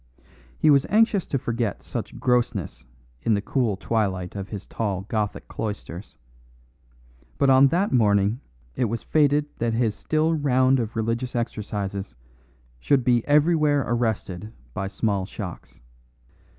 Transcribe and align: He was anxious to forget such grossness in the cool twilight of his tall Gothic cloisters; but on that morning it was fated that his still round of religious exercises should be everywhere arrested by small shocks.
He 0.57 0.71
was 0.71 0.87
anxious 0.89 1.27
to 1.27 1.37
forget 1.37 1.83
such 1.83 2.17
grossness 2.19 2.85
in 3.21 3.35
the 3.35 3.39
cool 3.41 3.77
twilight 3.77 4.35
of 4.35 4.49
his 4.49 4.65
tall 4.65 5.01
Gothic 5.01 5.47
cloisters; 5.47 6.17
but 7.37 7.51
on 7.51 7.67
that 7.67 7.91
morning 7.91 8.39
it 8.75 8.85
was 8.85 9.03
fated 9.03 9.45
that 9.59 9.73
his 9.75 9.93
still 9.93 10.33
round 10.33 10.79
of 10.79 10.95
religious 10.95 11.35
exercises 11.35 12.15
should 12.79 13.03
be 13.03 13.23
everywhere 13.27 13.83
arrested 13.87 14.51
by 14.73 14.87
small 14.87 15.27
shocks. 15.27 15.79